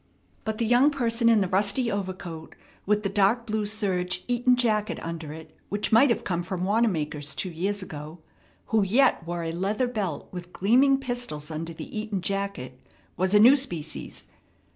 [0.45, 2.55] But the young person in the rusty overcoat,
[2.87, 7.35] with the dark blue serge Eton jacket under it, which might have come from Wanamaker's
[7.35, 8.17] two years ago,
[8.73, 12.79] who yet wore a leather belt with gleaming pistols under the Eton jacket,
[13.15, 14.27] was a new species.